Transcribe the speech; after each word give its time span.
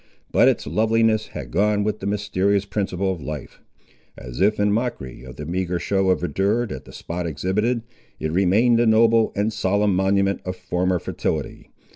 But 0.31 0.47
its 0.47 0.65
loveliness 0.65 1.27
had 1.27 1.51
gone 1.51 1.83
with 1.83 1.99
the 1.99 2.07
mysterious 2.07 2.65
principle 2.65 3.11
of 3.11 3.21
life. 3.21 3.61
As 4.17 4.41
if 4.41 4.59
in 4.59 4.71
mockery 4.71 5.23
of 5.23 5.35
the 5.35 5.45
meagre 5.45 5.77
show 5.77 6.09
of 6.09 6.21
verdure 6.21 6.67
that 6.69 6.85
the 6.85 6.91
spot 6.91 7.27
exhibited, 7.27 7.83
it 8.19 8.31
remained 8.31 8.79
a 8.79 8.87
noble 8.87 9.31
and 9.35 9.53
solemn 9.53 9.95
monument 9.95 10.41
of 10.43 10.55
former 10.55 10.97
fertility. 10.97 11.69